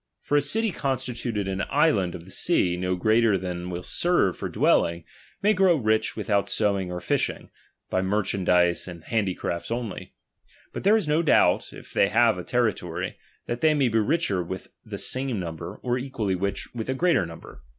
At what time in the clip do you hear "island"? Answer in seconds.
1.69-2.15